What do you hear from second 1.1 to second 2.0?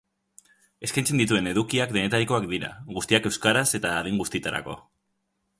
dituen edukiak